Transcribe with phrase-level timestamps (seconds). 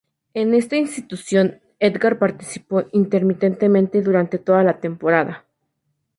[0.33, 5.45] En esta institución, Edgard participó intermitentemente durante toda la temporada.